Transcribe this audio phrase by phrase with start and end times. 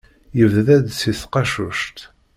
[0.37, 1.97] Yebda-d si tqacuct.